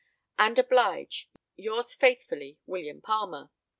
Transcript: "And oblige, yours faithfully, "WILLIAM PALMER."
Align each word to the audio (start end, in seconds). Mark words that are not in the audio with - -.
"And 0.39 0.57
oblige, 0.57 1.29
yours 1.55 1.93
faithfully, 1.93 2.57
"WILLIAM 2.65 3.01
PALMER." 3.03 3.51